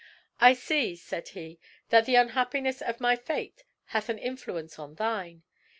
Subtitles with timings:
[0.39, 3.63] "I see," said he, "that the unhappiness of my fate
[3.93, 5.43] hath an influence on thine.